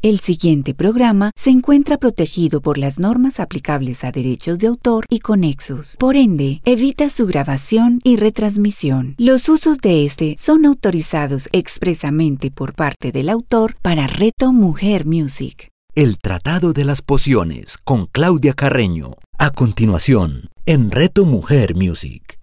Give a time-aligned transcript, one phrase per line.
[0.00, 5.18] El siguiente programa se encuentra protegido por las normas aplicables a derechos de autor y
[5.18, 5.96] conexos.
[5.98, 9.16] Por ende, evita su grabación y retransmisión.
[9.18, 15.70] Los usos de este son autorizados expresamente por parte del autor para Reto Mujer Music.
[15.96, 19.14] El Tratado de las Pociones con Claudia Carreño.
[19.36, 22.38] A continuación, en Reto Mujer Music.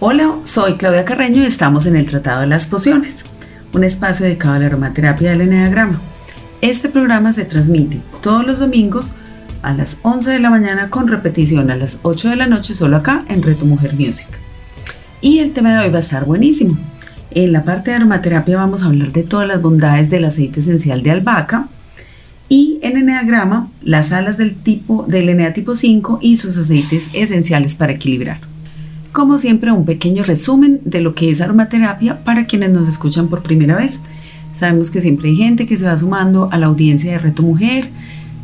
[0.00, 3.16] Hola, soy Claudia Carreño y estamos en el Tratado de las Pociones,
[3.74, 6.00] un espacio dedicado a la aromaterapia del eneagrama.
[6.60, 9.14] Este programa se transmite todos los domingos
[9.62, 12.96] a las 11 de la mañana con repetición a las 8 de la noche solo
[12.96, 14.28] acá en Reto Mujer Music.
[15.20, 16.78] Y el tema de hoy va a estar buenísimo.
[17.30, 21.02] En la parte de aromaterapia vamos a hablar de todas las bondades del aceite esencial
[21.02, 21.68] de albahaca
[22.48, 27.74] y en eneagrama las alas del tipo del enea tipo 5 y sus aceites esenciales
[27.74, 28.40] para equilibrar.
[29.18, 33.42] Como siempre, un pequeño resumen de lo que es aromaterapia para quienes nos escuchan por
[33.42, 33.98] primera vez.
[34.52, 37.88] Sabemos que siempre hay gente que se va sumando a la audiencia de Reto Mujer,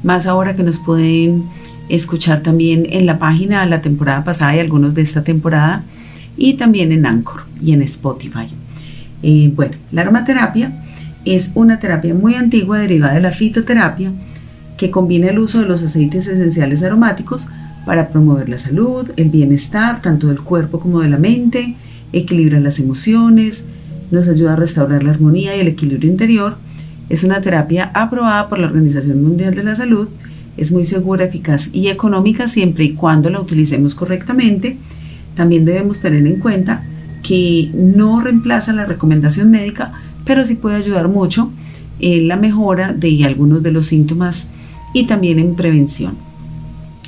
[0.02, 1.44] más ahora que nos pueden
[1.88, 5.84] escuchar también en la página la temporada pasada y algunos de esta temporada,
[6.36, 8.48] y también en Anchor y en Spotify.
[9.22, 10.72] Eh, bueno, la aromaterapia
[11.24, 14.10] es una terapia muy antigua derivada de la fitoterapia
[14.76, 17.46] que combina el uso de los aceites esenciales aromáticos
[17.84, 21.76] para promover la salud, el bienestar tanto del cuerpo como de la mente,
[22.12, 23.66] equilibra las emociones,
[24.10, 26.56] nos ayuda a restaurar la armonía y el equilibrio interior.
[27.08, 30.08] Es una terapia aprobada por la Organización Mundial de la Salud,
[30.56, 34.76] es muy segura, eficaz y económica siempre y cuando la utilicemos correctamente.
[35.34, 36.84] También debemos tener en cuenta
[37.22, 39.92] que no reemplaza la recomendación médica,
[40.24, 41.50] pero sí puede ayudar mucho
[41.98, 44.48] en la mejora de algunos de los síntomas
[44.92, 46.16] y también en prevención.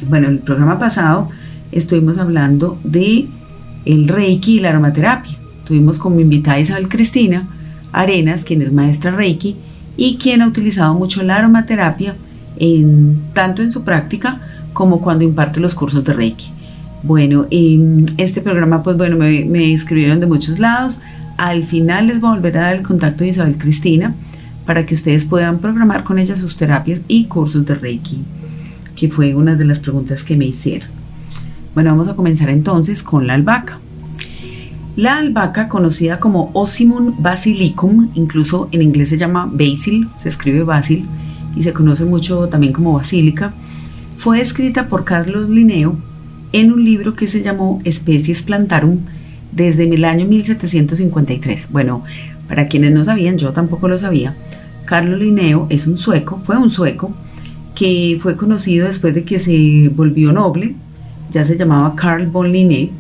[0.05, 1.29] Bueno, en el programa pasado
[1.73, 3.29] estuvimos hablando de
[3.87, 5.37] el Reiki y la aromaterapia.
[5.65, 7.49] Tuvimos como invitada Isabel Cristina
[7.93, 9.57] Arenas, quien es maestra Reiki
[9.97, 12.15] y quien ha utilizado mucho la aromaterapia
[12.59, 14.41] en, tanto en su práctica
[14.75, 16.51] como cuando imparte los cursos de Reiki.
[17.03, 21.01] Bueno, en este programa, pues bueno, me, me escribieron de muchos lados.
[21.39, 24.15] Al final les voy a volver a dar el contacto de Isabel Cristina
[24.67, 28.25] para que ustedes puedan programar con ella sus terapias y cursos de Reiki,
[28.97, 30.89] que fue una de las preguntas que me hicieron.
[31.75, 33.79] Bueno, vamos a comenzar entonces con la albahaca.
[34.97, 41.07] La albahaca, conocida como Ocimum basilicum, incluso en inglés se llama basil, se escribe basil
[41.55, 43.53] y se conoce mucho también como basílica,
[44.17, 45.97] fue escrita por Carlos Linneo
[46.53, 49.01] en un libro que se llamó Especies Plantarum
[49.53, 51.69] desde el año 1753.
[51.71, 52.03] Bueno,
[52.49, 54.35] para quienes no sabían, yo tampoco lo sabía,
[54.87, 57.13] Carlo Linneo es un sueco, fue un sueco
[57.77, 60.75] que fue conocido después de que se volvió noble,
[61.31, 62.91] ya se llamaba Carl von Linné,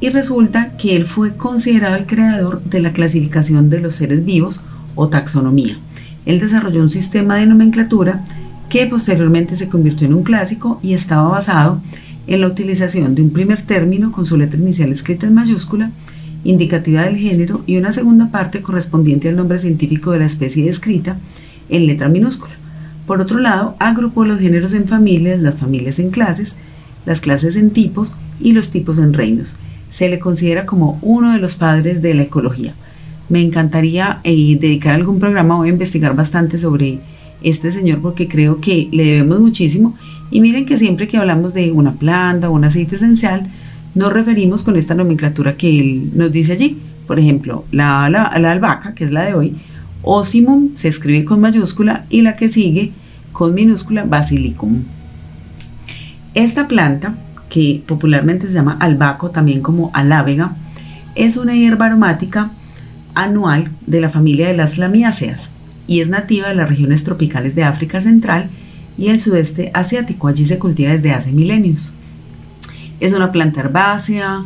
[0.00, 4.62] y resulta que él fue considerado el creador de la clasificación de los seres vivos
[4.96, 5.78] o taxonomía.
[6.26, 8.24] Él desarrolló un sistema de nomenclatura
[8.68, 11.80] que posteriormente se convirtió en un clásico y estaba basado
[12.26, 15.90] en la utilización de un primer término con su letra inicial escrita en mayúscula,
[16.42, 21.18] indicativa del género, y una segunda parte correspondiente al nombre científico de la especie descrita
[21.68, 22.59] en letra minúscula.
[23.10, 26.54] Por otro lado, agrupó los géneros en familias, las familias en clases,
[27.04, 29.56] las clases en tipos y los tipos en reinos.
[29.90, 32.72] Se le considera como uno de los padres de la ecología.
[33.28, 37.00] Me encantaría eh, dedicar algún programa, voy a investigar bastante sobre
[37.42, 39.96] este señor porque creo que le debemos muchísimo
[40.30, 43.50] y miren que siempre que hablamos de una planta o un aceite esencial,
[43.96, 46.78] nos referimos con esta nomenclatura que él nos dice allí.
[47.08, 49.56] Por ejemplo, la, la, albahaca, que es la de hoy,
[50.02, 52.92] Ocimum se escribe con mayúscula y la que sigue
[53.32, 54.84] con minúscula Basilicum.
[56.34, 57.14] Esta planta,
[57.48, 60.56] que popularmente se llama albaco, también como alávega,
[61.14, 62.50] es una hierba aromática
[63.14, 65.50] anual de la familia de las lamiáceas
[65.86, 68.48] y es nativa de las regiones tropicales de África Central
[68.96, 70.28] y el sudeste asiático.
[70.28, 71.92] Allí se cultiva desde hace milenios.
[73.00, 74.44] Es una planta herbácea,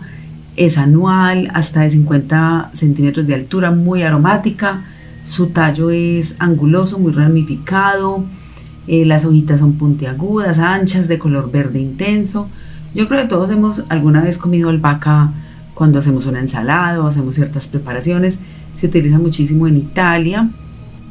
[0.57, 4.85] es anual, hasta de 50 centímetros de altura, muy aromática.
[5.25, 8.25] Su tallo es anguloso, muy ramificado.
[8.87, 12.49] Eh, las hojitas son puntiagudas, anchas, de color verde intenso.
[12.95, 15.33] Yo creo que todos hemos alguna vez comido albahaca
[15.75, 18.41] cuando hacemos una ensalada o hacemos ciertas preparaciones.
[18.77, 20.51] Se utiliza muchísimo en Italia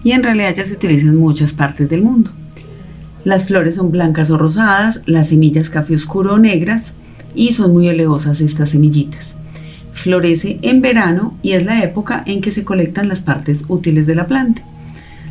[0.03, 2.31] y en realidad ya se utiliza en muchas partes del mundo.
[3.23, 6.93] Las flores son blancas o rosadas, las semillas café oscuro o negras
[7.35, 9.35] y son muy olevosas estas semillitas.
[9.93, 14.15] Florece en verano y es la época en que se colectan las partes útiles de
[14.15, 14.63] la planta.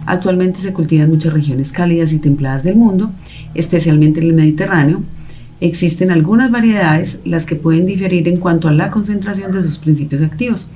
[0.07, 3.11] Actualmente se cultiva en muchas regiones cálidas y templadas del mundo,
[3.55, 5.03] especialmente en el Mediterráneo.
[5.61, 10.23] Existen algunas variedades, las que pueden diferir en cuanto a la concentración de sus principios
[10.23, 10.69] activos.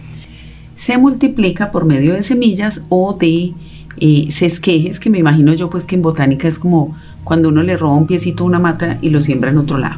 [0.77, 3.53] Se multiplica por medio de semillas o de
[3.99, 6.95] eh, se esquejes, que me imagino yo pues que en botánica es como
[7.25, 9.97] cuando uno le roba un piecito a una mata y lo siembra en otro lado.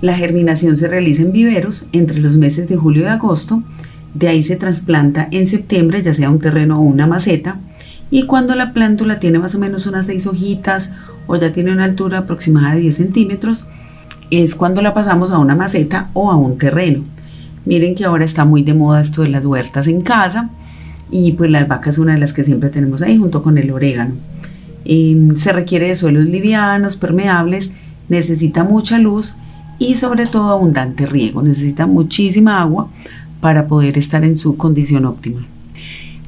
[0.00, 3.62] La germinación se realiza en viveros entre los meses de julio y agosto,
[4.14, 7.60] de ahí se trasplanta en septiembre, ya sea un terreno o una maceta,
[8.12, 10.92] y cuando la plántula tiene más o menos unas seis hojitas
[11.26, 13.68] o ya tiene una altura aproximada de 10 centímetros,
[14.30, 17.04] es cuando la pasamos a una maceta o a un terreno.
[17.64, 20.50] Miren que ahora está muy de moda esto de las huertas en casa
[21.10, 23.70] y pues la albahaca es una de las que siempre tenemos ahí junto con el
[23.70, 24.14] orégano.
[24.84, 27.72] Em, se requiere de suelos livianos, permeables,
[28.10, 29.36] necesita mucha luz
[29.78, 32.90] y sobre todo abundante riego, necesita muchísima agua
[33.40, 35.46] para poder estar en su condición óptima.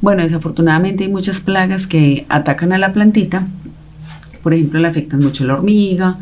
[0.05, 3.47] Bueno, desafortunadamente hay muchas plagas que atacan a la plantita,
[4.43, 6.19] por ejemplo le afectan mucho la hormiga,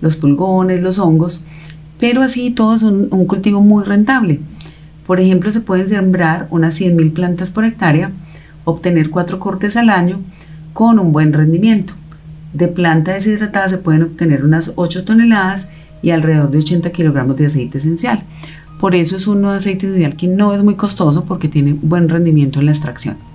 [0.00, 1.44] los pulgones, los hongos,
[2.00, 4.40] pero así todo es un, un cultivo muy rentable.
[5.06, 8.10] Por ejemplo, se pueden sembrar unas 100.000 plantas por hectárea,
[8.64, 10.20] obtener cuatro cortes al año
[10.72, 11.92] con un buen rendimiento.
[12.54, 15.68] De planta deshidratada se pueden obtener unas 8 toneladas
[16.00, 18.22] y alrededor de 80 kilogramos de aceite esencial.
[18.80, 22.60] Por eso es de aceite esencial que no es muy costoso porque tiene buen rendimiento
[22.60, 23.25] en la extracción.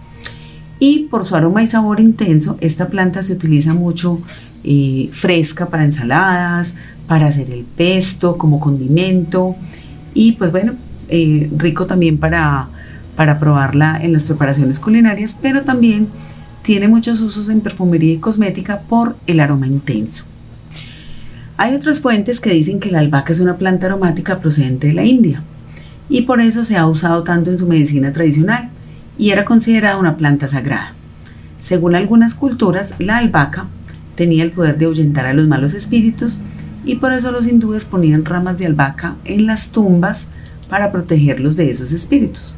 [0.83, 4.19] Y por su aroma y sabor intenso, esta planta se utiliza mucho
[4.63, 6.73] eh, fresca para ensaladas,
[7.05, 9.55] para hacer el pesto como condimento
[10.15, 10.73] y pues bueno,
[11.07, 12.69] eh, rico también para,
[13.15, 16.07] para probarla en las preparaciones culinarias, pero también
[16.63, 20.23] tiene muchos usos en perfumería y cosmética por el aroma intenso.
[21.57, 25.05] Hay otras fuentes que dicen que la albahaca es una planta aromática procedente de la
[25.05, 25.43] India
[26.09, 28.71] y por eso se ha usado tanto en su medicina tradicional
[29.21, 30.93] y era considerada una planta sagrada.
[31.59, 33.67] Según algunas culturas, la albahaca
[34.15, 36.39] tenía el poder de ahuyentar a los malos espíritus
[36.83, 40.29] y por eso los hindúes ponían ramas de albahaca en las tumbas
[40.71, 42.55] para protegerlos de esos espíritus.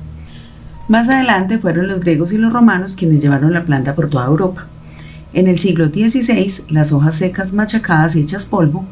[0.88, 4.65] Más adelante fueron los griegos y los romanos quienes llevaron la planta por toda Europa.
[5.33, 8.86] En el siglo XVI, las hojas secas machacadas y hechas polvo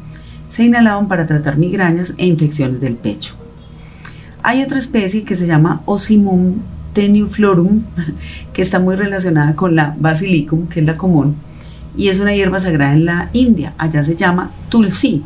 [0.50, 3.32] se inhalaban para tratar migrañas e infecciones del pecho.
[4.42, 6.56] Hay otra especie que se llama Osimum
[6.92, 7.82] tenuiflorum,
[8.52, 11.36] que está muy relacionada con la basilicum, que es la común,
[11.96, 13.74] y es una hierba sagrada en la India.
[13.78, 15.22] Allá se llama tulsi.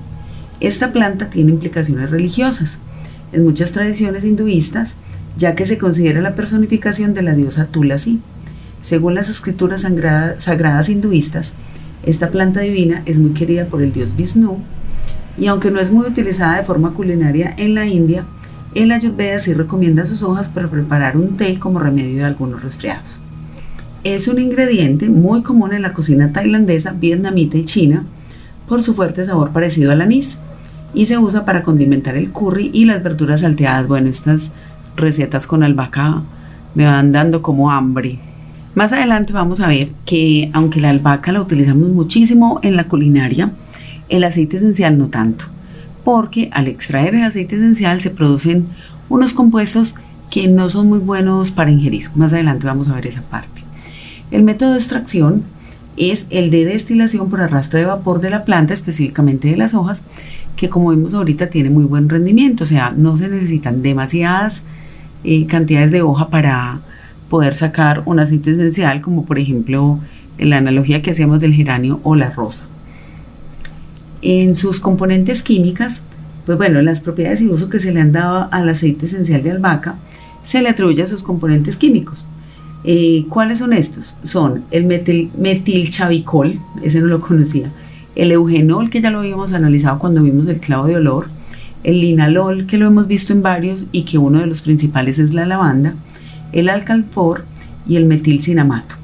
[0.61, 2.81] Esta planta tiene implicaciones religiosas
[3.33, 4.95] en muchas tradiciones hinduistas,
[5.37, 8.21] ya que se considera la personificación de la diosa Tulasi.
[8.81, 9.83] Según las escrituras
[10.39, 11.53] sagradas hinduistas,
[12.05, 14.59] esta planta divina es muy querida por el dios Vishnu
[15.39, 18.25] y aunque no es muy utilizada de forma culinaria en la India,
[18.75, 23.19] el Ayurveda sí recomienda sus hojas para preparar un té como remedio de algunos resfriados.
[24.05, 28.05] Es un ingrediente muy común en la cocina tailandesa, vietnamita y china
[28.69, 30.39] por su fuerte sabor parecido al anís
[30.95, 33.89] y se usa para condimentar el curry y las verduras salteadas.
[33.89, 34.51] Bueno, estas
[34.97, 36.23] recetas con albahaca
[36.75, 38.19] me van dando como hambre.
[38.75, 43.51] Más adelante vamos a ver que aunque la albahaca la utilizamos muchísimo en la culinaria,
[44.09, 45.47] el aceite esencial no tanto,
[46.07, 48.69] porque al extraer el aceite esencial se producen
[49.09, 49.97] unos compuestos
[50.31, 52.11] que no son muy buenos para ingerir.
[52.15, 53.63] Más adelante vamos a ver esa parte.
[54.31, 55.43] El método de extracción
[55.97, 60.05] es el de destilación por arrastre de vapor de la planta, específicamente de las hojas,
[60.55, 64.63] que como vemos ahorita tiene muy buen rendimiento, o sea, no se necesitan demasiadas
[65.25, 66.83] eh, cantidades de hoja para
[67.29, 69.99] poder sacar un aceite esencial, como por ejemplo
[70.39, 72.69] la analogía que hacíamos del geranio o la rosa.
[74.23, 76.03] En sus componentes químicas,
[76.47, 79.51] pues bueno, las propiedades y uso que se le han dado al aceite esencial de
[79.51, 79.97] albahaca
[80.45, 82.25] se le atribuye a sus componentes químicos.
[82.85, 84.17] Eh, ¿Cuáles son estos?
[84.23, 87.73] Son el metil, metilchavicol, ese no lo conocía,
[88.15, 91.27] el eugenol, que ya lo habíamos analizado cuando vimos el clavo de olor,
[91.83, 95.35] el linalol, que lo hemos visto en varios y que uno de los principales es
[95.35, 95.95] la lavanda,
[96.53, 97.45] el alcalfor
[97.89, 98.95] y el metilcinamato.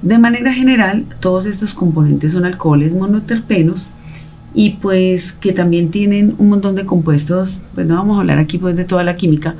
[0.00, 3.88] De manera general, todos estos componentes son alcoholes monoterpenos
[4.56, 8.56] y pues que también tienen un montón de compuestos, pues no vamos a hablar aquí
[8.56, 9.54] pues de toda la química,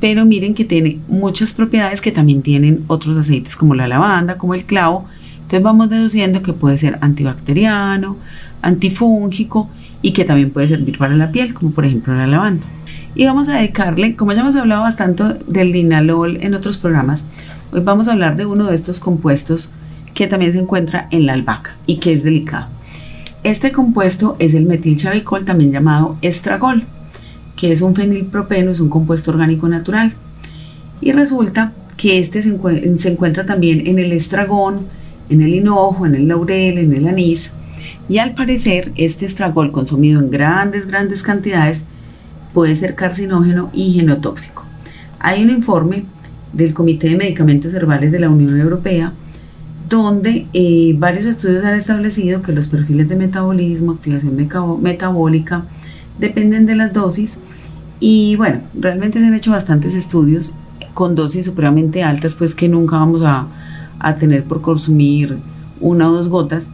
[0.00, 4.54] pero miren que tiene muchas propiedades que también tienen otros aceites como la lavanda, como
[4.54, 8.16] el clavo, entonces vamos deduciendo que puede ser antibacteriano,
[8.62, 9.68] antifúngico
[10.00, 12.66] y que también puede servir para la piel, como por ejemplo la lavanda.
[13.14, 17.26] Y vamos a dedicarle, como ya hemos hablado bastante del linalol en otros programas,
[17.70, 19.72] hoy vamos a hablar de uno de estos compuestos
[20.14, 22.77] que también se encuentra en la albahaca y que es delicado.
[23.44, 26.84] Este compuesto es el metilchavicol, también llamado estragol,
[27.54, 30.12] que es un fenilpropeno, es un compuesto orgánico natural.
[31.00, 34.86] Y resulta que este se, se encuentra también en el estragón,
[35.28, 37.50] en el hinojo, en el laurel, en el anís.
[38.08, 41.84] Y al parecer, este estragol consumido en grandes, grandes cantidades
[42.52, 44.64] puede ser carcinógeno y genotóxico.
[45.20, 46.04] Hay un informe
[46.52, 49.12] del Comité de Medicamentos Herbales de la Unión Europea
[49.88, 54.36] donde eh, varios estudios han establecido que los perfiles de metabolismo, activación
[54.82, 55.64] metabólica,
[56.18, 57.38] dependen de las dosis
[58.00, 60.54] y bueno, realmente se han hecho bastantes estudios
[60.94, 63.46] con dosis supremamente altas, pues que nunca vamos a,
[63.98, 65.38] a tener por consumir
[65.80, 66.70] una o dos gotas,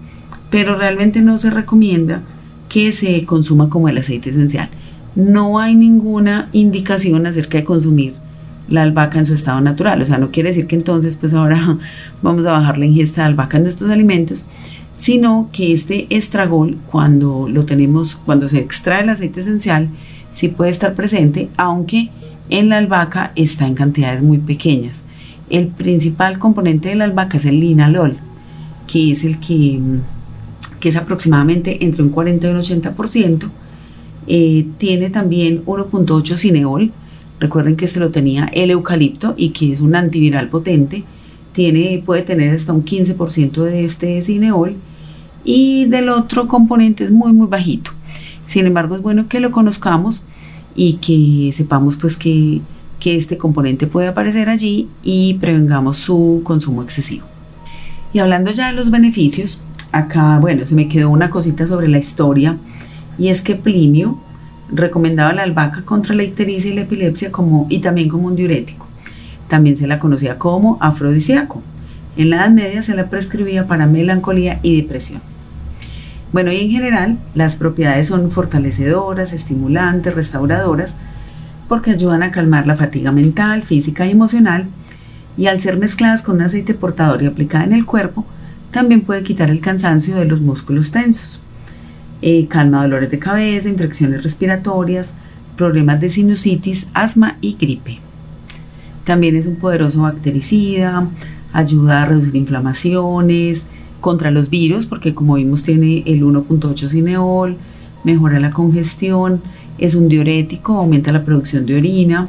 [0.51, 2.23] pero realmente no se recomienda
[2.69, 4.69] que se consuma como el aceite esencial.
[5.15, 8.24] No hay ninguna indicación acerca de consumir
[8.69, 10.03] la albahaca en su estado natural.
[10.03, 11.79] O sea, no quiere decir que entonces pues ahora
[12.23, 14.47] vamos a bajar la ingesta de albahaca en nuestros alimentos,
[14.95, 19.89] sino que este estragol, cuando lo tenemos, cuando se extrae el aceite esencial,
[20.33, 22.11] sí puede estar presente, aunque
[22.51, 25.05] en la albahaca está en cantidades muy pequeñas.
[25.51, 28.17] El principal componente de la albahaca es el linalol,
[28.87, 29.81] que es el que,
[30.81, 33.51] que es aproximadamente entre un 40 y un 80%.
[34.27, 36.93] Eh, tiene también 1.8 cineol,
[37.41, 41.05] Recuerden que este lo tenía el eucalipto y que es un antiviral potente.
[41.53, 44.75] Tiene, puede tener hasta un 15% de este cineol
[45.45, 47.93] y del otro componente es muy muy bajito.
[48.47, 50.25] Sin embargo, es bueno que lo conozcamos
[50.75, 52.61] y que sepamos pues que,
[52.99, 57.27] que este componente puede aparecer allí y prevengamos su consumo excesivo.
[58.13, 59.63] Y hablando ya de los beneficios,
[59.93, 62.57] acá, bueno, se me quedó una cosita sobre la historia
[63.19, 64.19] y es que Plinio
[64.71, 68.87] recomendaba la albahaca contra la ictericia y la epilepsia como, y también como un diurético.
[69.49, 71.63] También se la conocía como afrodisíaco.
[72.17, 75.21] En la Edad Media se la prescribía para melancolía y depresión.
[76.33, 80.97] Bueno, y en general las propiedades son fortalecedoras, estimulantes, restauradoras,
[81.69, 84.67] porque ayudan a calmar la fatiga mental, física y emocional,
[85.37, 88.27] y al ser mezcladas con un aceite portador y aplicada en el cuerpo,
[88.71, 91.41] también puede quitar el cansancio de los músculos tensos.
[92.27, 95.13] Eh, calma dolores de cabeza, infecciones respiratorias,
[95.59, 97.99] problemas de sinusitis, asma y gripe.
[99.05, 101.07] También es un poderoso bactericida,
[101.53, 103.67] ayuda a reducir inflamaciones,
[104.01, 107.59] contra los virus, porque como vimos tiene el 1.8 cineol,
[108.05, 109.43] mejora la congestión,
[109.77, 112.29] es un diurético, aumenta la producción de orina,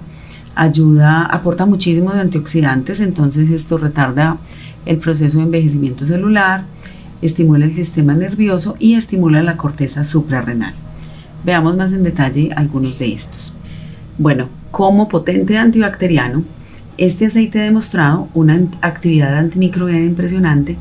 [0.55, 4.39] ayuda, aporta muchísimos antioxidantes, entonces esto retarda
[4.85, 6.65] el proceso de envejecimiento celular,
[7.25, 10.73] estimula el sistema nervioso y estimula la corteza suprarrenal.
[11.43, 13.53] Veamos más en detalle algunos de estos.
[14.17, 16.43] Bueno, como potente antibacteriano,
[16.97, 20.77] este aceite ha demostrado una actividad antimicrobiana impresionante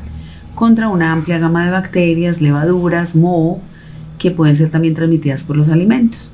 [0.55, 3.59] contra una amplia gama de bacterias, levaduras, moho,
[4.17, 6.31] que pueden ser también transmitidas por los alimentos.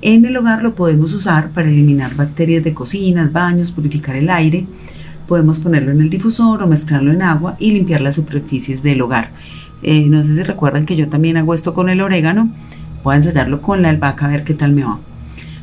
[0.00, 4.66] En el hogar lo podemos usar para eliminar bacterias de cocinas, baños, purificar el aire,
[5.28, 9.30] podemos ponerlo en el difusor o mezclarlo en agua y limpiar las superficies del hogar.
[9.82, 12.50] Eh, no sé si recuerdan que yo también hago esto con el orégano.
[13.04, 14.98] Voy a ensayarlo con la albahaca a ver qué tal me va.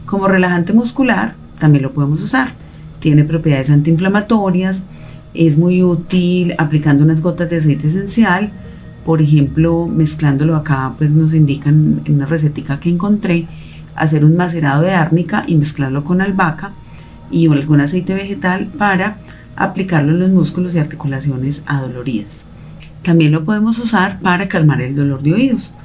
[0.06, 2.54] Como relajante muscular también lo podemos usar.
[3.00, 4.86] Tiene propiedades antiinflamatorias.
[5.34, 8.52] Es muy útil aplicando unas gotas de aceite esencial.
[9.04, 13.48] Por ejemplo, mezclándolo acá, pues nos indican en una recetica que encontré
[13.96, 16.72] hacer un macerado de árnica y mezclarlo con albahaca
[17.32, 19.18] y algún aceite vegetal para
[19.56, 22.46] aplicarlo en los músculos y articulaciones adoloridas.
[23.04, 25.76] También lo podemos usar para calmar el dolor de oídos.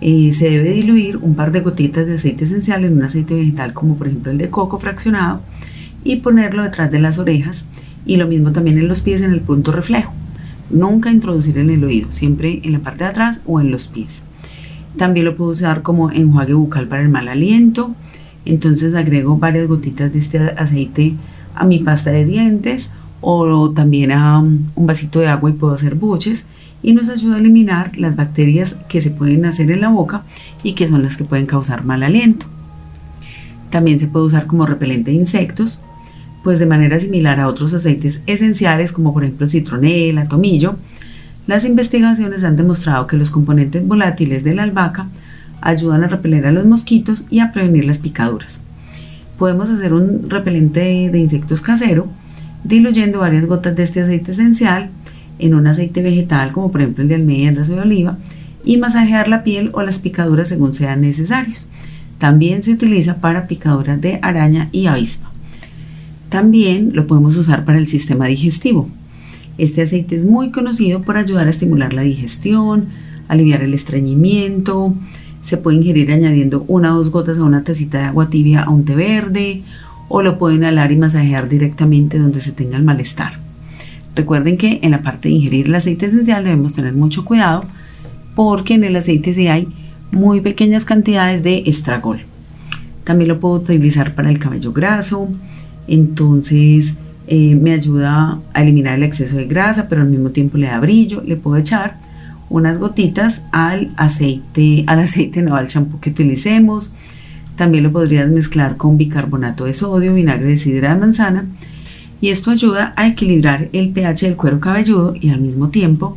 [0.00, 3.72] Eh, se debe diluir un par de gotitas de aceite esencial en un aceite vegetal
[3.72, 5.42] como por ejemplo el de coco fraccionado
[6.02, 7.66] y ponerlo detrás de las orejas
[8.04, 10.12] y lo mismo también en los pies en el punto reflejo.
[10.70, 14.22] Nunca introducir en el oído, siempre en la parte de atrás o en los pies.
[14.96, 17.94] También lo puedo usar como enjuague bucal para el mal aliento.
[18.44, 21.14] Entonces agrego varias gotitas de este aceite
[21.54, 25.72] a mi pasta de dientes o también a um, un vasito de agua y puedo
[25.72, 26.46] hacer buches
[26.82, 30.24] y nos ayuda a eliminar las bacterias que se pueden hacer en la boca
[30.62, 32.46] y que son las que pueden causar mal aliento.
[33.70, 35.80] También se puede usar como repelente de insectos,
[36.42, 40.76] pues de manera similar a otros aceites esenciales como por ejemplo citronela, tomillo,
[41.46, 45.08] las investigaciones han demostrado que los componentes volátiles de la albahaca
[45.60, 48.60] ayudan a repeler a los mosquitos y a prevenir las picaduras.
[49.38, 52.08] Podemos hacer un repelente de insectos casero
[52.64, 54.90] diluyendo varias gotas de este aceite esencial
[55.38, 58.18] en un aceite vegetal como por ejemplo el de almendras o de oliva
[58.64, 61.66] y masajear la piel o las picaduras según sean necesarios.
[62.18, 65.30] También se utiliza para picaduras de araña y avispa.
[66.28, 68.88] También lo podemos usar para el sistema digestivo.
[69.58, 72.86] Este aceite es muy conocido por ayudar a estimular la digestión,
[73.28, 74.94] aliviar el estreñimiento.
[75.42, 78.70] Se puede ingerir añadiendo una o dos gotas a una tacita de agua tibia a
[78.70, 79.62] un té verde
[80.08, 83.38] o lo pueden alar y masajear directamente donde se tenga el malestar.
[84.14, 87.64] Recuerden que en la parte de ingerir el aceite esencial debemos tener mucho cuidado
[88.34, 89.68] porque en el aceite sí hay
[90.10, 92.20] muy pequeñas cantidades de estragol.
[93.04, 95.28] También lo puedo utilizar para el cabello graso,
[95.88, 100.66] entonces eh, me ayuda a eliminar el exceso de grasa, pero al mismo tiempo le
[100.66, 101.22] da brillo.
[101.24, 101.96] Le puedo echar
[102.50, 106.94] unas gotitas al aceite, al aceite no al champú que utilicemos.
[107.56, 111.46] También lo podrías mezclar con bicarbonato de sodio, vinagre de sidra de manzana.
[112.20, 116.16] Y esto ayuda a equilibrar el pH del cuero cabelludo y al mismo tiempo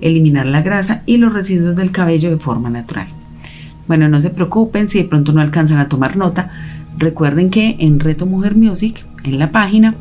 [0.00, 3.08] eliminar la grasa y los residuos del cabello de forma natural.
[3.88, 6.50] Bueno, no se preocupen si de pronto no alcanzan a tomar nota.
[6.98, 9.94] Recuerden que en Reto Mujer Music, en la página,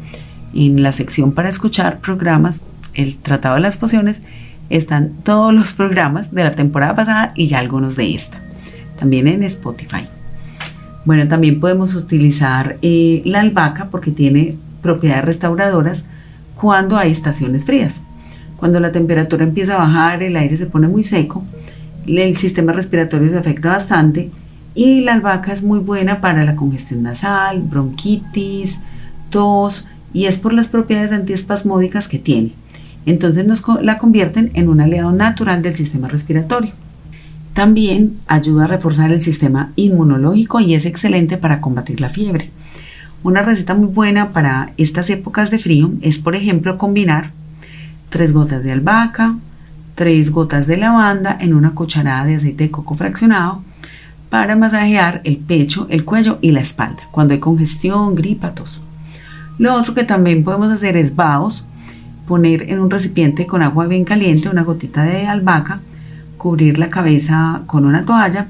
[0.53, 2.63] en la sección para escuchar programas,
[2.93, 4.21] el Tratado de las Pociones,
[4.69, 8.39] están todos los programas de la temporada pasada y ya algunos de esta.
[8.97, 10.05] También en Spotify.
[11.05, 16.05] Bueno, también podemos utilizar eh, la albahaca porque tiene propiedades restauradoras
[16.55, 18.01] cuando hay estaciones frías.
[18.57, 21.43] Cuando la temperatura empieza a bajar, el aire se pone muy seco,
[22.07, 24.31] el sistema respiratorio se afecta bastante
[24.73, 28.79] y la albahaca es muy buena para la congestión nasal, bronquitis,
[29.29, 32.53] tos y es por las propiedades antiespasmódicas que tiene.
[33.05, 36.71] Entonces nos la convierten en un aliado natural del sistema respiratorio.
[37.55, 42.51] También ayuda a reforzar el sistema inmunológico y es excelente para combatir la fiebre.
[43.23, 47.31] Una receta muy buena para estas épocas de frío es, por ejemplo, combinar
[48.09, 49.37] 3 gotas de albahaca,
[49.95, 53.63] 3 gotas de lavanda en una cucharada de aceite de coco fraccionado
[54.29, 58.81] para masajear el pecho, el cuello y la espalda cuando hay congestión, gripa, tos.
[59.57, 61.65] Lo otro que también podemos hacer es vaos,
[62.27, 65.79] poner en un recipiente con agua bien caliente una gotita de albahaca,
[66.45, 68.49] cubrir la cabeza con una toalla,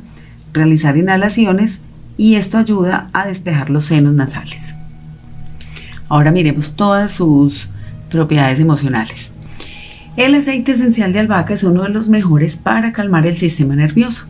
[0.51, 1.79] realizar inhalaciones
[2.17, 4.75] y esto ayuda a despejar los senos nasales.
[6.09, 7.69] Ahora miremos todas sus
[8.11, 9.31] propiedades emocionales.
[10.17, 14.27] El aceite esencial de albahaca es uno de los mejores para calmar el sistema nervioso.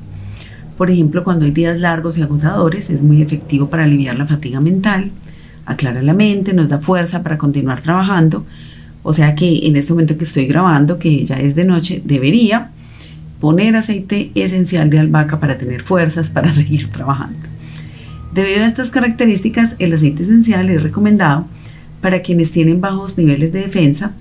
[0.78, 4.60] Por ejemplo, cuando hay días largos y agotadores, es muy efectivo para aliviar la fatiga
[4.60, 5.10] mental,
[5.66, 8.46] aclara la mente, nos da fuerza para continuar trabajando.
[9.02, 12.70] O sea que en este momento que estoy grabando, que ya es de noche, debería
[13.46, 17.38] poner aceite esencial de albahaca para tener fuerzas para seguir trabajando.
[18.34, 21.46] Debido a estas características, el aceite esencial es recomendado
[22.02, 24.14] para quienes tienen bajos niveles de defensa,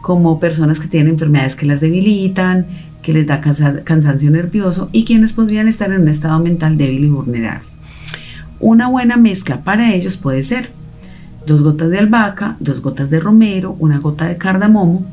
[0.00, 2.66] como personas que tienen enfermedades que las debilitan,
[3.02, 7.08] que les da cansancio nervioso y quienes podrían estar en un estado mental débil y
[7.08, 7.68] vulnerable.
[8.58, 10.70] Una buena mezcla para ellos puede ser
[11.46, 15.06] dos gotas de albahaca, dos gotas de romero, una gota de cardamomo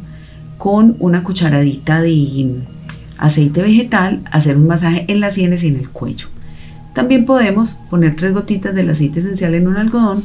[0.57, 2.09] con una cucharadita de
[3.19, 6.27] aceite vegetal, hacer un masaje en las sienes y en el cuello.
[6.93, 10.23] También podemos poner tres gotitas del aceite esencial en un algodón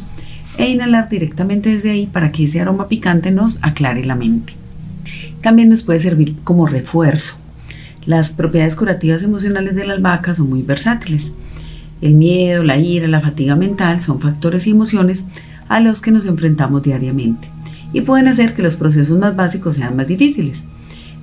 [0.56, 4.54] e inhalar directamente desde ahí para que ese aroma picante nos aclare la mente.
[5.42, 7.36] También nos puede servir como refuerzo.
[8.06, 11.32] Las propiedades curativas emocionales de la albahaca son muy versátiles.
[12.00, 15.24] El miedo, la ira, la fatiga mental son factores y emociones
[15.68, 17.48] a los que nos enfrentamos diariamente
[17.92, 20.64] y pueden hacer que los procesos más básicos sean más difíciles.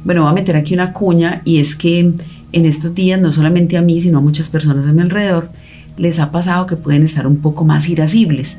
[0.03, 3.77] Bueno, voy a meter aquí una cuña y es que en estos días no solamente
[3.77, 5.49] a mí, sino a muchas personas a mi alrededor
[5.97, 8.57] les ha pasado que pueden estar un poco más irascibles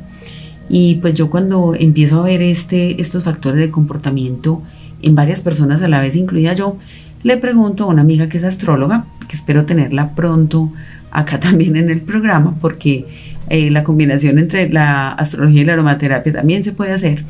[0.69, 4.63] y pues yo cuando empiezo a ver este, estos factores de comportamiento
[5.03, 6.79] en varias personas a la vez, incluida yo,
[7.23, 10.73] le pregunto a una amiga que es astróloga, que espero tenerla pronto
[11.11, 13.05] acá también en el programa, porque
[13.51, 17.25] eh, la combinación entre la astrología y la aromaterapia también se puede hacer.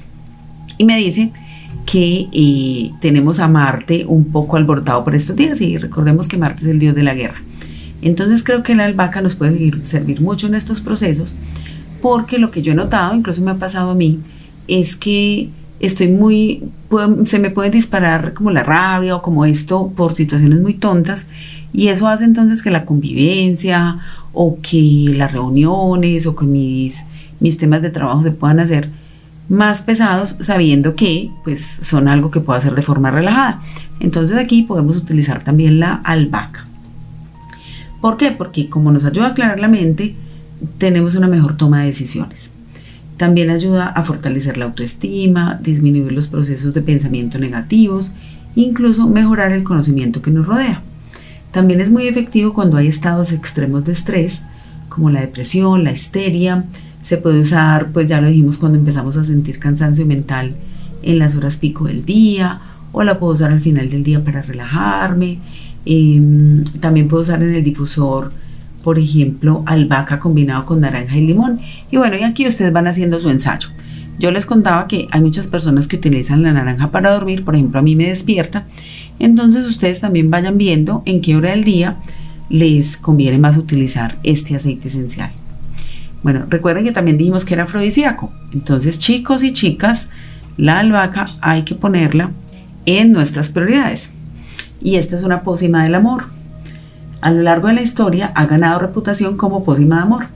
[0.79, 1.33] Y me dice
[1.87, 6.63] que eh, tenemos a Marte un poco alborotado por estos días y recordemos que Marte
[6.63, 7.43] es el dios de la guerra.
[8.03, 11.35] Entonces creo que la albahaca nos puede servir mucho en estos procesos
[12.01, 14.21] porque lo que yo he notado, incluso me ha pasado a mí,
[14.67, 16.65] es que estoy muy,
[17.25, 21.29] se me puede disparar como la rabia o como esto por situaciones muy tontas
[21.73, 23.99] y eso hace entonces que la convivencia
[24.33, 27.05] o que las reuniones o que mis,
[27.41, 28.91] mis temas de trabajo se puedan hacer
[29.49, 33.63] más pesados sabiendo que pues son algo que puedo hacer de forma relajada.
[34.01, 36.67] Entonces aquí podemos utilizar también la albahaca.
[38.01, 38.33] ¿Por qué?
[38.33, 40.17] Porque como nos ayuda a aclarar la mente,
[40.79, 42.51] tenemos una mejor toma de decisiones.
[43.17, 48.13] También ayuda a fortalecer la autoestima, disminuir los procesos de pensamiento negativos,
[48.57, 50.83] incluso mejorar el conocimiento que nos rodea.
[51.53, 54.43] También es muy efectivo cuando hay estados extremos de estrés,
[54.89, 56.65] como la depresión, la histeria.
[57.03, 60.55] Se puede usar, pues ya lo dijimos, cuando empezamos a sentir cansancio mental
[61.03, 62.61] en las horas pico del día,
[62.93, 65.39] o la puedo usar al final del día para relajarme.
[65.85, 68.31] Em, también puedo usar en el difusor
[68.83, 71.61] por ejemplo, albahaca combinado con naranja y limón.
[71.91, 73.69] Y bueno, y aquí ustedes van haciendo su ensayo.
[74.19, 77.79] Yo les contaba que hay muchas personas que utilizan la naranja para dormir, por ejemplo,
[77.79, 78.67] a mí me despierta.
[79.19, 81.97] Entonces ustedes también vayan viendo en qué hora del día
[82.51, 85.31] les conviene más utilizar este aceite esencial.
[86.23, 88.33] Bueno, recuerden que también dijimos que era afrodisíaco.
[88.53, 90.09] Entonces, chicos y chicas,
[90.57, 92.31] La albahaca hay que ponerla
[92.87, 94.13] en nuestras prioridades.
[94.81, 96.25] Y esta es una pócima del amor.
[97.21, 100.27] A lo largo de la historia ha ganado reputación como pócima de amor.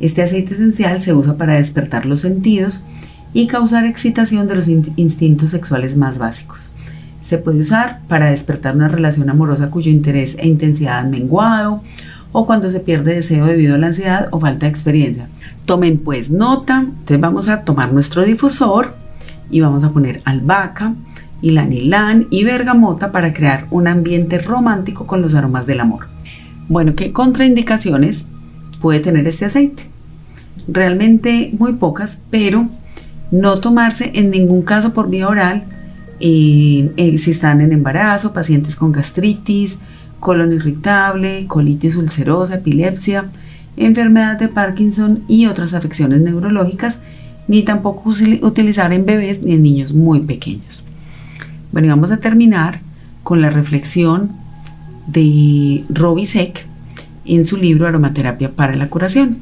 [0.00, 2.84] Este aceite esencial se usa para despertar los sentidos
[3.32, 6.58] y causar excitación de los instintos sexuales más básicos.
[7.22, 11.82] Se puede usar para despertar una relación amorosa cuyo interés e intensidad han menguado
[12.32, 15.28] o cuando se pierde deseo debido a la ansiedad o falta de experiencia.
[15.66, 18.94] Tomen pues nota, entonces vamos a tomar nuestro difusor
[19.50, 20.94] y vamos a poner albahaca,
[21.40, 26.06] ylanilán y bergamota para crear un ambiente romántico con los aromas del amor.
[26.68, 28.26] Bueno, ¿qué contraindicaciones
[28.80, 29.84] puede tener este aceite?
[30.66, 32.68] Realmente muy pocas, pero
[33.30, 35.64] no tomarse en ningún caso por vía oral
[36.20, 39.78] eh, eh, si están en embarazo, pacientes con gastritis,
[40.20, 43.26] colon irritable, colitis ulcerosa, epilepsia,
[43.76, 47.02] enfermedad de Parkinson y otras afecciones neurológicas,
[47.46, 48.10] ni tampoco
[48.42, 50.82] utilizar en bebés ni en niños muy pequeños.
[51.72, 52.80] Bueno, y vamos a terminar
[53.22, 54.32] con la reflexión
[55.06, 56.66] de Robbie Seck
[57.24, 59.38] en su libro Aromaterapia para la curación.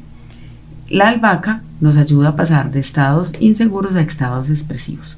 [0.89, 5.17] La albahaca nos ayuda a pasar de estados inseguros a estados expresivos.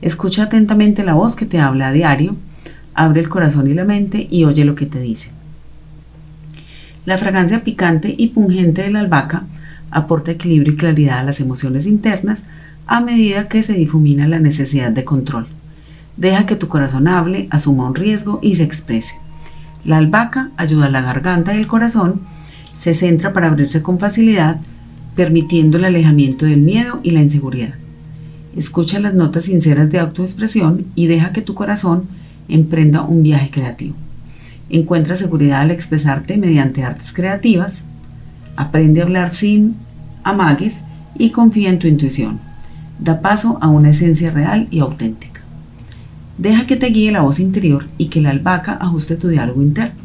[0.00, 2.36] Escucha atentamente la voz que te habla a diario,
[2.94, 5.30] abre el corazón y la mente y oye lo que te dice.
[7.04, 9.44] La fragancia picante y pungente de la albahaca
[9.90, 12.44] aporta equilibrio y claridad a las emociones internas
[12.86, 15.46] a medida que se difumina la necesidad de control.
[16.16, 19.16] Deja que tu corazón hable, asuma un riesgo y se exprese.
[19.84, 22.22] La albahaca ayuda a la garganta y el corazón,
[22.78, 24.60] se centra para abrirse con facilidad,
[25.14, 27.74] permitiendo el alejamiento del miedo y la inseguridad.
[28.56, 32.04] Escucha las notas sinceras de autoexpresión y deja que tu corazón
[32.48, 33.94] emprenda un viaje creativo.
[34.70, 37.82] Encuentra seguridad al expresarte mediante artes creativas,
[38.56, 39.76] aprende a hablar sin
[40.22, 40.84] amagues
[41.16, 42.40] y confía en tu intuición.
[42.98, 45.40] Da paso a una esencia real y auténtica.
[46.38, 50.02] Deja que te guíe la voz interior y que la albahaca ajuste tu diálogo interno.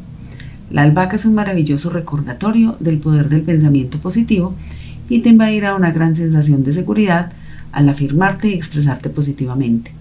[0.69, 4.53] La albahaca es un maravilloso recordatorio del poder del pensamiento positivo
[5.09, 7.31] y te invadirá una gran sensación de seguridad
[7.71, 9.91] al afirmarte y expresarte positivamente.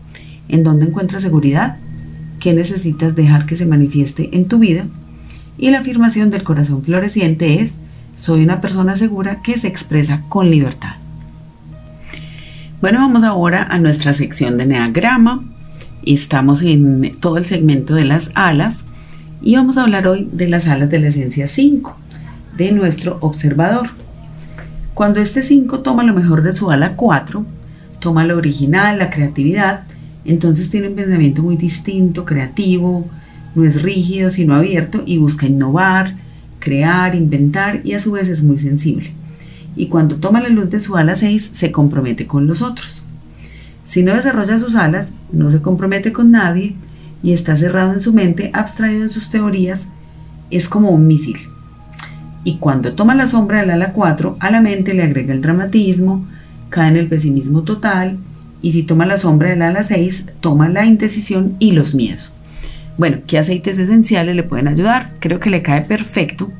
[0.48, 1.76] ¿En dónde encuentras seguridad?
[2.48, 4.86] ¿Qué necesitas dejar que se manifieste en tu vida?
[5.58, 7.74] Y la afirmación del corazón floreciente es,
[8.16, 10.94] soy una persona segura que se expresa con libertad.
[12.80, 15.44] Bueno, vamos ahora a nuestra sección de neagrama.
[16.06, 18.86] Estamos en todo el segmento de las alas
[19.42, 21.98] y vamos a hablar hoy de las alas de la esencia 5,
[22.56, 23.90] de nuestro observador.
[24.94, 27.44] Cuando este 5 toma lo mejor de su ala 4,
[28.00, 29.82] toma lo original, la creatividad,
[30.28, 33.08] entonces tiene un pensamiento muy distinto, creativo,
[33.54, 36.16] no es rígido, sino abierto y busca innovar,
[36.58, 39.12] crear, inventar y a su vez es muy sensible.
[39.74, 43.04] Y cuando toma la luz de su ala 6, se compromete con los otros.
[43.86, 46.74] Si no desarrolla sus alas, no se compromete con nadie
[47.22, 49.88] y está cerrado en su mente, abstraído en sus teorías,
[50.50, 51.38] es como un misil.
[52.44, 56.26] Y cuando toma la sombra del ala 4, a la mente le agrega el dramatismo,
[56.68, 58.18] cae en el pesimismo total,
[58.62, 62.32] y si toma la sombra del ala 6, toma la indecisión y los miedos.
[62.96, 65.12] Bueno, ¿qué aceites esenciales le pueden ayudar?
[65.20, 66.50] Creo que le cae perfecto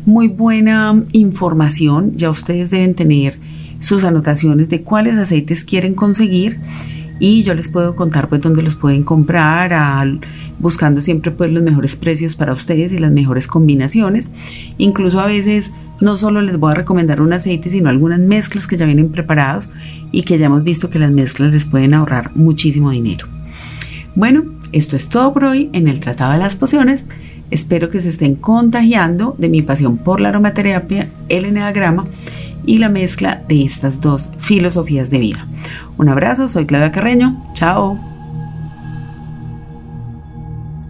[0.06, 3.38] muy buena información, ya ustedes deben tener
[3.80, 6.58] sus anotaciones de cuáles aceites quieren conseguir
[7.18, 10.08] y yo les puedo contar pues dónde los pueden comprar
[10.58, 14.30] buscando siempre pues los mejores precios para ustedes y las mejores combinaciones
[14.78, 18.76] incluso a veces no solo les voy a recomendar un aceite, sino algunas mezclas que
[18.76, 19.68] ya vienen preparados
[20.12, 23.26] y que ya hemos visto que las mezclas les pueden ahorrar muchísimo dinero.
[24.14, 27.04] Bueno, esto es todo por hoy en el Tratado de las Pociones.
[27.50, 32.04] Espero que se estén contagiando de mi pasión por la aromaterapia, el eneagrama
[32.64, 35.46] y la mezcla de estas dos filosofías de vida.
[35.96, 37.44] Un abrazo, soy Claudia Carreño.
[37.54, 37.98] Chao.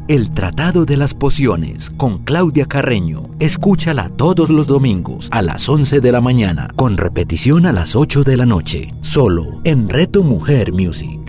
[0.09, 3.31] El Tratado de las Pociones con Claudia Carreño.
[3.39, 8.25] Escúchala todos los domingos a las 11 de la mañana, con repetición a las 8
[8.25, 11.20] de la noche, solo en Reto Mujer Music.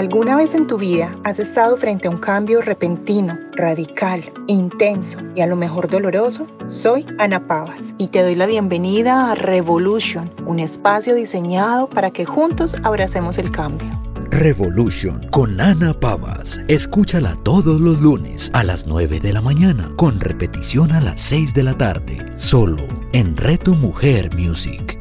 [0.00, 5.42] ¿Alguna vez en tu vida has estado frente a un cambio repentino, radical, intenso y
[5.42, 6.46] a lo mejor doloroso?
[6.68, 12.24] Soy Ana Pavas y te doy la bienvenida a Revolution, un espacio diseñado para que
[12.24, 13.90] juntos abracemos el cambio.
[14.30, 16.58] Revolution con Ana Pavas.
[16.68, 21.52] Escúchala todos los lunes a las 9 de la mañana, con repetición a las 6
[21.52, 24.99] de la tarde, solo en Reto Mujer Music.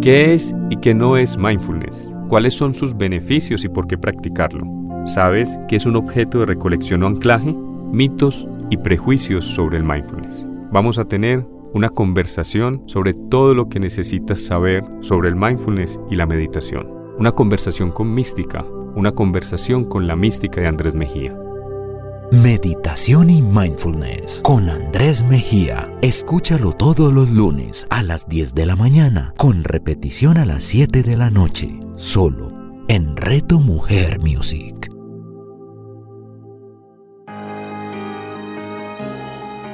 [0.00, 2.08] ¿Qué es y qué no es mindfulness?
[2.28, 4.64] ¿Cuáles son sus beneficios y por qué practicarlo?
[5.06, 7.52] ¿Sabes qué es un objeto de recolección o anclaje?
[7.90, 10.46] Mitos y prejuicios sobre el mindfulness.
[10.70, 16.14] Vamos a tener una conversación sobre todo lo que necesitas saber sobre el mindfulness y
[16.14, 16.86] la meditación.
[17.18, 21.36] Una conversación con mística, una conversación con la mística de Andrés Mejía.
[22.30, 25.90] Meditación y Mindfulness con Andrés Mejía.
[26.02, 31.02] Escúchalo todos los lunes a las 10 de la mañana, con repetición a las 7
[31.02, 32.52] de la noche, solo
[32.88, 34.90] en Reto Mujer Music.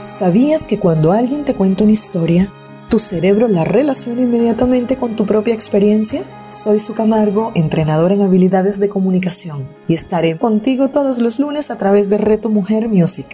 [0.04, 2.52] ¿Sabías que cuando alguien te cuenta una historia,
[2.94, 6.22] tu cerebro la relaciona inmediatamente con tu propia experiencia?
[6.46, 11.76] Soy Su Camargo, entrenador en habilidades de comunicación, y estaré contigo todos los lunes a
[11.76, 13.26] través de Reto Mujer Music.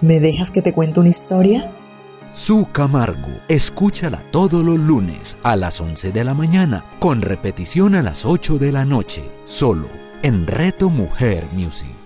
[0.00, 1.68] ¿Me dejas que te cuente una historia?
[2.32, 8.04] Su Camargo, escúchala todos los lunes a las 11 de la mañana, con repetición a
[8.04, 9.88] las 8 de la noche, solo
[10.22, 11.97] en Reto Mujer Music.